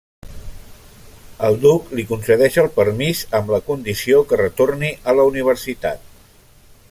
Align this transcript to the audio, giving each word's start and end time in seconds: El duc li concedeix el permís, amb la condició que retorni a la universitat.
El 1.49 1.57
duc 1.65 1.91
li 1.99 2.05
concedeix 2.13 2.57
el 2.63 2.71
permís, 2.79 3.23
amb 3.41 3.53
la 3.57 3.61
condició 3.69 4.23
que 4.31 4.41
retorni 4.43 4.91
a 5.13 5.17
la 5.19 5.31
universitat. 5.35 6.11